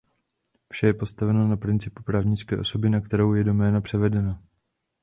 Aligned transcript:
Vše 0.71 0.87
je 0.87 0.93
postaveno 0.93 1.47
na 1.47 1.57
principu 1.57 2.03
právnické 2.03 2.57
osoby 2.59 2.89
na 2.89 3.01
kterou 3.01 3.33
je 3.33 3.43
doména 3.43 3.81
převedena. 3.81 4.41